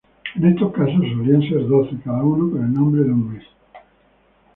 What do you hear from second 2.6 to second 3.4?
el nombre de un